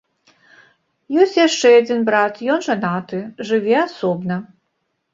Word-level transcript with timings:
Ёсць 1.25 1.37
яшчэ 1.47 1.69
адзін 1.81 1.99
брат, 2.09 2.33
ён 2.57 2.67
жанаты, 2.71 3.23
жыве 3.51 3.75
асобна. 3.87 4.35